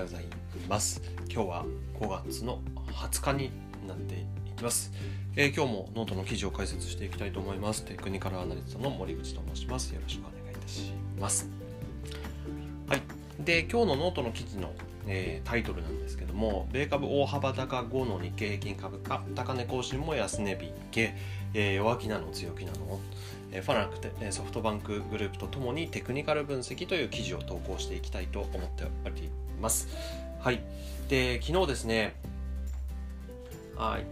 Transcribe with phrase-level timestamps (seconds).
[0.00, 0.24] ようござい
[0.68, 1.02] ます。
[1.30, 1.64] 今日は
[2.00, 3.50] 5月の20日に
[3.86, 4.92] なっていきます、
[5.36, 7.84] えー、今日もノートの記事を解説していきたいと思います。
[7.84, 9.94] テクニカルアナリストの森口と申します。
[9.94, 11.48] よろしくお願いいたします。
[12.88, 13.02] はい。
[13.40, 14.72] で今日のノートの記事の
[15.06, 21.14] えー、タイトルなんですけども米株大幅高後の日経平均株価高値更新も安値引け、
[21.54, 23.00] えー、弱気なの強気なの、
[23.52, 29.28] ファナックとソフトバンクグループとともにテクニカル分析という記事を投稿していきたいと思っており
[29.60, 29.88] ます。
[30.40, 30.60] はい。
[31.08, 32.14] で昨日ですね
[33.76, 34.04] はい。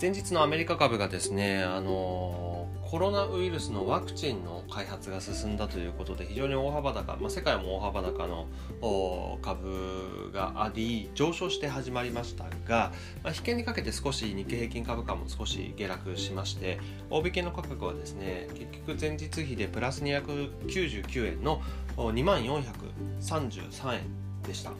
[0.00, 12.92] 前日のアメリカ株がですねあのコロナウイルスのワクチンの開発が進んだということで非常に大幅高、まあ、世界も大幅高の株があり上昇して始まりましたが、
[13.22, 16.78] まあ、引けにかけて少し日経平均株価も少し下落しまして
[17.10, 21.62] 大引けの価格はですね結局前日比でプラス299円の
[21.96, 24.02] 2万433円
[24.42, 24.72] でした。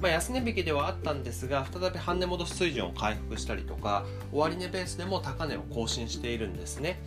[0.00, 6.98] まあ、安値引きではあったんですが再び半値戻し水準を回復したりとか終値ベースでも高値を更新しているんですね。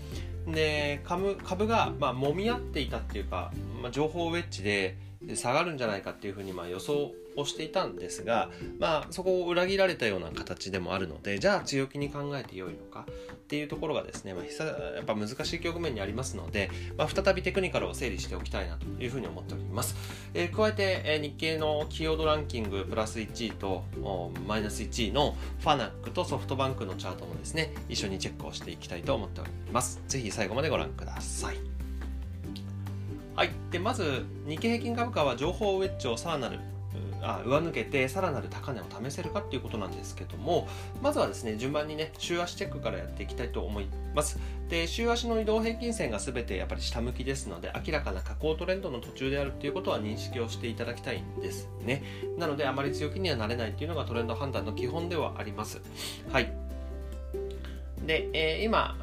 [0.47, 4.97] で株株がまあ揉み合っていたっていうか、まあ、情報ウェッジで
[5.36, 19.96] 下がるんじゃないかっていうふうにまあ予想をしていたんですが、まあ、そこを裏切られたような形でもあるのでじゃあ強気に考えてよいのかっていうところがですね、まあ、やっぱ難しい局面にありますので、まあ、再びテクニカルを整理しておきたいなというふうに思っております、
[20.34, 23.84] えー、加えて、えー、日経のキーワードランキングプラス1位と
[24.48, 30.02] マイナス1位のファナックとソフトバンクのチャートもですね一緒にチェックをしていきたいと思っております。
[30.08, 31.73] ぜひ最後までご覧ください。
[33.36, 33.52] はい。
[33.72, 36.59] で、まず、日経平均株価は情報ウェッジをさらなる
[37.23, 40.67] あ上抜けてさらなる高値を試せるかっていうことなんですけども
[41.02, 44.39] まずはですね順番にね週足チェックからやっていきたいと思います。
[44.70, 52.04] で週足の移動平均線が全てやっぱり下向きですので明らかな下降トレンドの途中であるっていうことは認識をしていただきたいんですね。
[52.38, 55.82] なのであまり強気にはなれないっていうのがトレンド判断の基本ではあります。
[56.32, 56.52] はい。
[58.05, 58.97] で、えー、今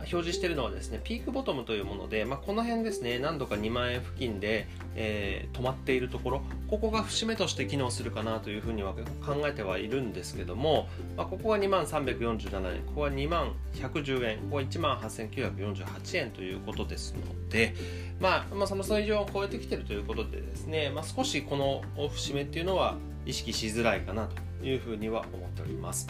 [0.00, 17.74] 表示しているのはですね、ピークボトムというもので、まあ、この辺ですね、何度か2万円付近で、えー、止まっているところ、ここが節目として機能するかなというふうには考えてはいるんですけども、まあ、ここが2万347円、ここは2万110円、ここは1万8948円ということですので、
[18.18, 26.08] まあ、まあ、その水準を超えてきているということでですね、まあ、少しこの節目っていうのは意識しづらいかなというふうには思っております。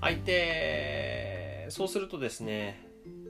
[0.00, 2.86] 相手そうするとですね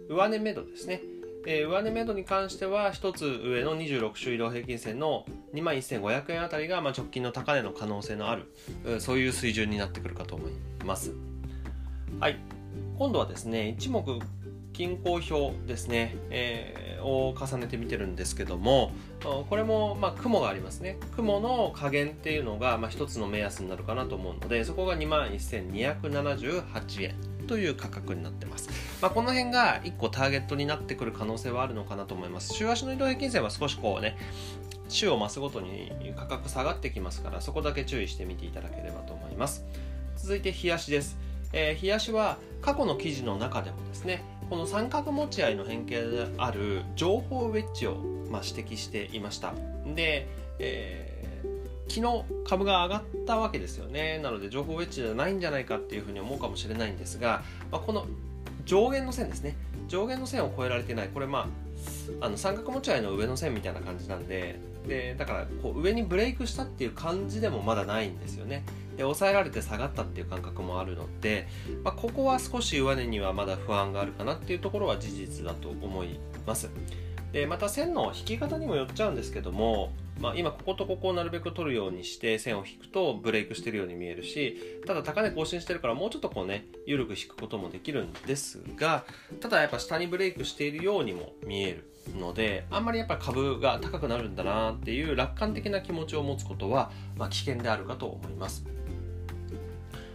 [0.09, 1.03] 上値目処ですね、
[1.47, 8.53] えー、上値目処に関しては1つ上の26週移動平均線の2万1500円あたりが、まあ、直近の高値の可能性のある
[9.01, 10.53] そういう水準になってくるかと思い
[10.85, 11.15] ます。
[12.19, 12.39] はい。
[12.99, 14.05] 今度はですね一目
[14.81, 18.93] 均衡表ですね、えー、を重ねてみてるんですけども
[19.51, 20.97] これもまあ雲がありますね。
[21.17, 27.15] 雲の加減っていうのがまあ一つの目安になるかなと思うのでそこが2万1278円
[27.47, 28.71] という価格になってます、
[29.03, 32.55] まあ、この辺が1個ターゲットになってくる可能性はあるのかなと思います。
[32.55, 34.17] 週足の移動平均線は少しこうね
[34.89, 39.63] 週を増すごとに価格下がってきますからそこだけ注意してみていただければと思います。
[40.17, 41.19] 続いて日足です。
[41.53, 47.97] えー、冷やしは過去の記事の中でもですねこの三角持ち合いの変形である情報ウェッジを、
[48.31, 49.55] まあ、指摘していました。
[49.95, 50.27] で、
[50.59, 54.19] えー、昨日株が上がったわけですよね。
[54.19, 58.07] なので情報ウェッジじゃないんじゃないかっていうふうに思うかもしれないんですが、まあ、この
[58.65, 59.57] 上限の線ですね。
[59.87, 61.09] 上限の線を越えられてない。
[61.09, 61.49] これま
[62.21, 64.59] ああの三角持ち合いの上の線みたいな感じなんで
[64.91, 68.65] でだからこう上にブレイクしたっていう感じでもまだないんですよね。
[68.97, 71.47] で抑えられて下がったっていう感覚もあるので、
[71.85, 76.69] まあ、ここは少し上値にはまだ不安があるかなっていうところは事実だと思います。
[77.33, 89.05] でまた線の引き方にもよっちゃうんですけども、まあ、今こことここをなるべく取るようにして線を引くとブレイクしてるように見えるしただ高値更新してるからもうちょっとこうね緩く引くこともできるんですが
[89.41, 91.85] ただやっぱ下にブレイクしているようにも見える
[92.19, 98.65] のであんまりやっぱり株が高くなるんだなっていう楽観的な気持ちを持つことは、まあ、危険であるかと思います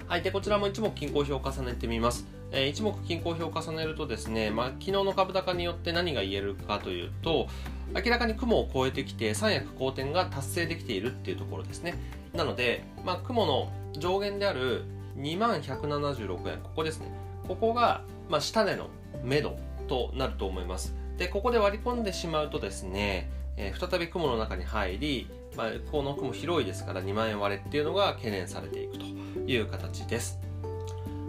[0.07, 2.35] はい、でこちらも一目均衡表を重ねてみます。
[2.51, 7.47] えー、一目均衡表を重ねるとですね、まあ、昨日の株高によって何が言えるかというと
[7.94, 11.95] 明らかに雲を越えてきて三役好転が達成できているっていうところですね。
[12.33, 14.83] なので、まあ、雲の上限である
[15.18, 17.07] 2万176円ここですね。
[17.47, 18.89] ここが、まあ、下値の
[19.24, 19.57] 目処
[19.88, 20.95] となると思います。
[21.18, 29.06] でここで割り込んでしまうとですね、えー、再び雲の中に入り、まあ、この雲広いですから2万円割れっていうのが懸念されていくと
[29.47, 30.44] いう形です。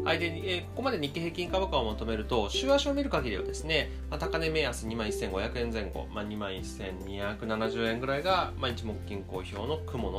[0.07, 10.13] はい、で、えー、ここまで日経平均株価をまとめると、週足を見る限りはですね、まあ、高値目安2万1500円前後、まあ、21,270円ぐらいが、まあ、一目金公表の雲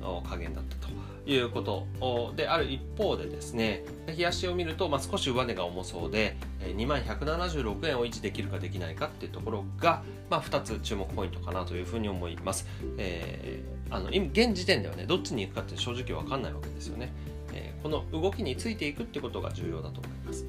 [0.00, 0.86] の加減だったと
[1.28, 12.64] いうことである一方でですね、冷やしを見ると、まあ、少し上値が重そうで、2万176円を維持できるかできないかっていうところが、まあ、2つ注目ポイントかなというふうに思います。
[12.96, 17.12] えー、あの現時点ではね、どっちに行くかって正直わかんないわけですよね。
[17.56, 20.46] え、この動きについていくってことが重要だと思います。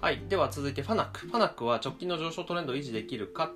[0.00, 0.20] はい。
[0.28, 1.20] では続いてファナック。
[1.26, 3.52] ファナックは直近の上昇トレンドを維持できるか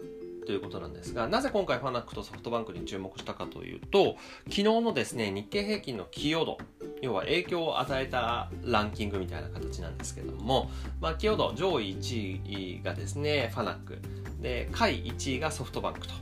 [0.47, 6.59] ということなんですが、なぜ今回ファナックとソフトバンクに注目したかというと、昨日のですね、日経平均の寄与度、
[7.02, 10.70] 要は影響を与えたランキングみたいな形なんですけども、
[11.00, 13.99] まあ、寄与度上位1位がですね、ファナック。
[14.40, 16.14] で、下位1位がソフトバンクと。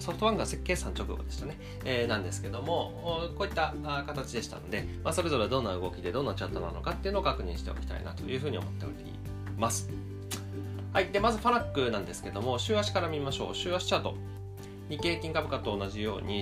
[0.00, 3.74] ソフトバンクが設計算直後でしたね、えー、なんですけどもこういった
[4.06, 8.94] 形でしたので、まあ、それぞれどんな動きでどんなチャットなのかっていうのを確認しておきたいなというふうに思っており
[9.56, 9.88] ます。
[10.92, 11.06] はい。
[11.06, 13.54] でまずファナックなんですけども週足から見ましょう。
[13.54, 14.14] 週足チャート。
[14.92, 16.40] 日経平均株価と同じように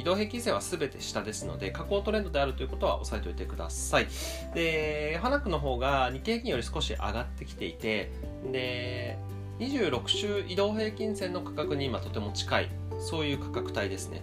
[0.00, 4.08] 移動平均線は全て下ですので下降トレンドであるということは押さえておいてください。
[4.52, 8.10] でファナックの方が日経平均より少し上がってきていて
[8.50, 9.16] で
[9.60, 12.68] 26週移動平均線の価格に今とても近い
[12.98, 14.22] そういう価格帯ですね。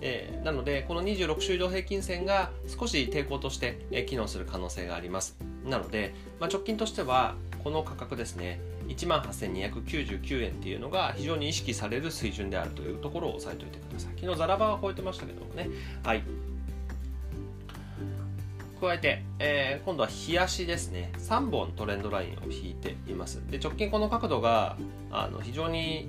[0.00, 5.36] えー、なのでこの26週移動平均線が少し抵抗として、えー、機能する可能性があります。
[5.66, 8.60] なので、まあ、直近としてはこの価格ですね。
[8.90, 14.20] 1万8299円っていうのが非常に意識される水準であるというところを押さえておいてください。
[14.20, 15.68] 昨日ザラバは超えてましたけどもね。
[16.02, 16.22] はい。
[18.80, 21.12] 加えて、えー、今度は日足ですね。
[21.18, 23.40] 3本トレンドラインを引いています。
[23.48, 24.76] で直近この角度が
[25.12, 26.08] あの非常に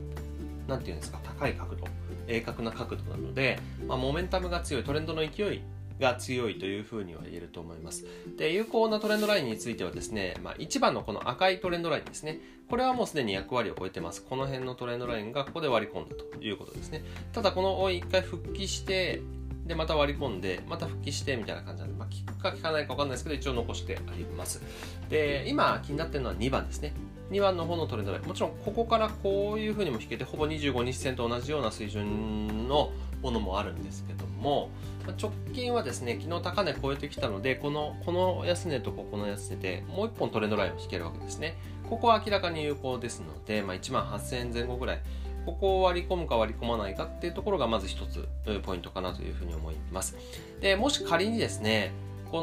[0.68, 1.86] 何て言うんですか高い角度。
[2.28, 4.84] 鋭角な角度なので、まあ、モメンタムが強い。
[4.84, 5.62] トレンドの勢い
[6.02, 8.06] が強いというふうには言えると思います。
[8.36, 12.42] で、有効なトレンドラインについてはですね、まあ、1番のこの赤いトレンドラインですね。
[12.70, 14.24] これはもうすでに役割を終えてます。
[14.24, 17.04] この辺のトレンドラインがここで割り込んだということですね。
[17.32, 19.22] ただ、この1回復帰して、
[19.68, 24.62] で、また割り込んで、また復帰してみたいな感じなんで、まあ、効くか効かないか分かんないですけど、一応残してあります。
[25.10, 26.94] で、今気になってるのは2番ですね。
[27.32, 28.28] 2番の方のトレンドライン。
[28.28, 34.70] もちろん、ここからこういう風にも引けて、ほぼ25日線と同じような水準のものもあるんですけども、
[35.10, 41.58] 直近はですね、昨日高値超えてきたので、この、この安値とここの安値でもう1本トレンドラインを引けるわけですね。
[41.90, 45.02] ここは明らかに有効ですので、まあ、1万8000円前後ぐらい、
[45.46, 48.28] ここを割り込むか割り込まないかっていうところがまず一つ
[48.64, 50.16] ポイントかなというふうに思います。
[50.62, 51.92] で、もし仮にですね、
[52.32, 52.42] こ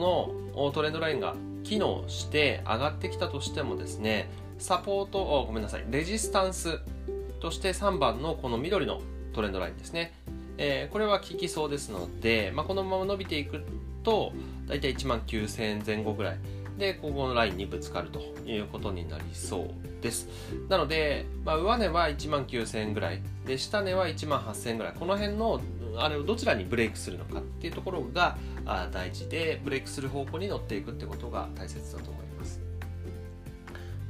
[0.55, 1.35] のトレンドラインが
[1.65, 4.29] 機能して上がってきたとしてもですね、
[4.59, 6.81] サポート、ごめんなさい、レジスタンス
[7.41, 9.01] として3番のこの緑の
[9.33, 10.13] トレンドラインですね。
[10.59, 13.65] えー、これは効きそうですので、まあ、このまま伸びていく
[14.03, 14.33] と、
[14.67, 16.39] だいたい1万9000円前後ぐらい
[16.79, 20.29] で、ここのラインにぶつかるということになりそうです。
[20.69, 25.61] なので、まあ、上値は1万9000円ぐらい、で、下値は1万8000円ぐらい、この辺の
[25.97, 28.37] あれをどちらにブレイクするのかっていうところが
[28.93, 32.28] 大事で、ブレイクする方向に乗っていくってことが大切だと思います。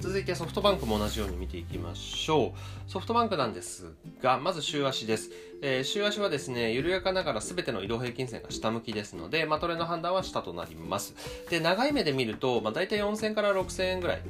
[0.00, 2.90] 続いてソフトバンクも同じように見ていきましょう。
[2.90, 3.92] ソフトバンクなんです
[4.22, 5.30] が、まず週足です。
[5.60, 11.14] えー、週足はですね、緩やかながら全ての移動平均線が下向きですので、まあ、トレの判断は下となります。
[11.50, 14.22] で、長い目で見ると、まあ、大体4000から6000円ぐらい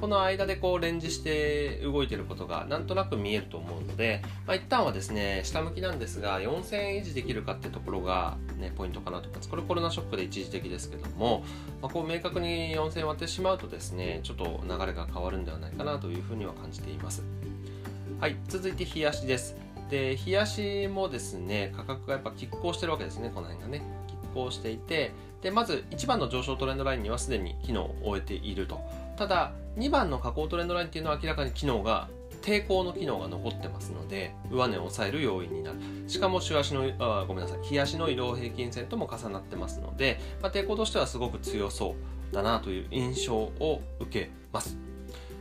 [0.00, 9.48] この間でこうレンジして動いてることがなんとなく見えると思うので、まあ、一旦はですね、下向きなんですが、4000円維持できるかってところが、ね、ポイントかなと思います。
[9.48, 11.42] これコロナショックで一時的ですけども、
[11.82, 17.24] まあ、こう明確に4000円割ってしまうとですね、ちょっと流れが変わるんではないかなというふうには感じています。
[18.20, 19.56] はい、続いて冷やしです。
[19.90, 23.82] で、冷やしもですね、価格がやっぱ拮抗してるわけですね、この辺がね。
[24.32, 28.80] 拮抗していて、で、まず1番の上昇トレンドラインにはすでに機能を終えていると。
[29.16, 32.08] ただ2番の下降トレンドラインっていうのは明らかに機能が
[32.42, 35.78] 抵抗の機能が残ってますので上値を抑える要因になる。
[36.06, 37.62] しかも週足のあごめんなさい。
[37.62, 41.94] 日足の移動平均線とも重なってますので、まあ、抵抗としてはすごく強そ
[42.32, 44.76] うだなという印象を受けます、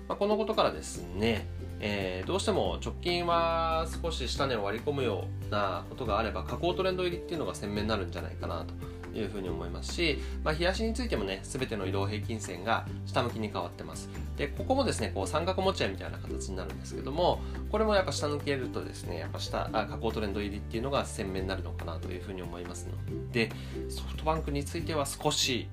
[0.07, 1.45] まあ、このことからですね
[1.79, 8.73] えー、どうしても直近は少し下値を割り込むようなことがあれば下降トレンド入りっていうのが鮮明になるんじゃないかなと
[9.19, 14.09] いうふうに思いますし、まあ、日足についてもね、すべての移動平均線が下向きに変わってます。
[14.37, 23.49] で、ここもですね、こう三角持ち合いみたいな形になるんですけども、これもやっぱ下抜けるとですね、やっぱ下、あ下降トレンド入りっていうのが鮮明になるのかなというふうに思いますので、
[23.89, 25.67] ソフトバンクについては少し、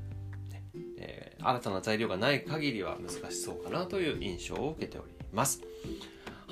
[0.99, 5.61] え、新たな材料がない限りは難しそうかなという印象を受けております。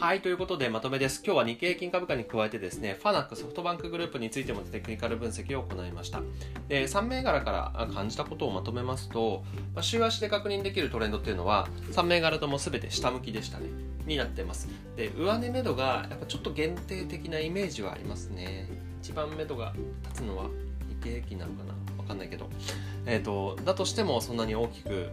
[0.03, 1.23] はい、ということでまとめです。
[1.25, 6.23] 今日は日経平均株価に加えてですね、ファナックソフトバンクグループについてもテクニカル分析を行いました。
[6.67, 9.45] で3銘柄から感じたことをまとめますと、
[9.77, 13.67] まあ、週足で確認できるトレンドっていうのは、3銘柄とも全て下向きでしたね。
[14.05, 14.67] になってます。
[14.97, 18.69] で、上値目処がやっぱちょっと限定的なイメージはありますね。
[19.01, 19.73] 一番目処が
[20.09, 20.47] 立つのは
[20.89, 21.75] 日経平均なのかな
[22.13, 22.49] かんないけど。
[23.05, 25.11] えーと、だとしてもそんなに大きく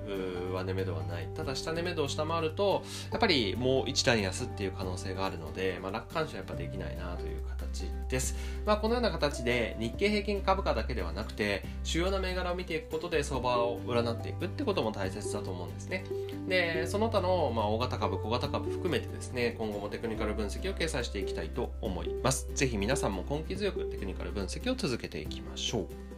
[0.52, 1.28] 上値目処はない。
[1.36, 16.06] ただ下値目処を下回るとやっぱりもう一段安っていう可能性があるので、まあ、楽観視はやっぱできないなという形です、まあ、このような形で日経平均株価だけではなくて主要な銘柄を見ていくことで相場を占っていくってことも大切だと思うんですね。
[16.48, 22.50] でその他の、まあ、大型株小型株含めてですね今後もテクニカル分析を掲載していきたいと思います。
[22.54, 26.09] ぜひ皆さんも根気強くテクニカル分析を続けていきましょう。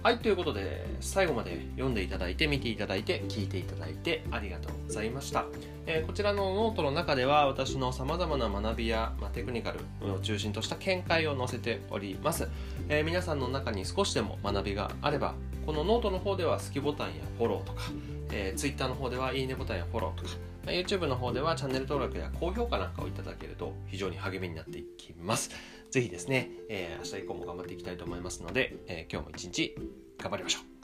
[0.00, 5.44] はい、ということで、最後まで読んでいただいて、見ていただいて、聞いていただいてありがとうございました。
[5.86, 12.48] えー、こちらのノートの中では、私の様々な学びや、まあ、テクニカルを中心とした見解を載せております、
[12.88, 15.34] えー、皆さんの中に少しでも学びがあれば、
[15.66, 17.82] このノートの方では好きボタンやフォローとか、
[18.30, 20.30] えー、Twitter の方ではいいねボタンやフォローとか、
[20.64, 25.50] まあ、YouTube の方ではチャンネル登録や高評価なんかをいただけると非常に励みになっていきます。
[25.90, 29.74] ぜひですね、えー、明日以降も頑張っていきたいと思いますので、えー、今日も一日
[30.18, 30.77] 頑張りましょう。